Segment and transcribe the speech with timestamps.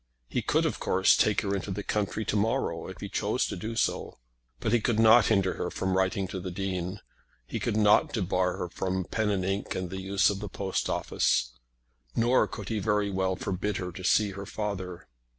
[0.27, 3.55] He could, of course, take her into the country to morrow, if he chose to
[3.55, 4.17] do so;
[4.59, 7.01] but he could not hinder her from writing to the Dean;
[7.45, 10.89] he could not debar her from pen and ink and the use of the post
[10.89, 11.51] office;
[12.15, 15.05] nor could he very well forbid her to see her father.